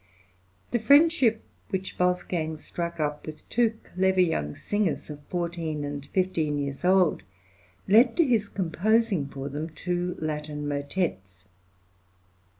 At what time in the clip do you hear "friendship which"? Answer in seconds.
0.79-1.95